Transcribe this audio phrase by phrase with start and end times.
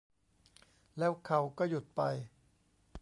[0.97, 2.01] แล้วเขาก็หยุดไป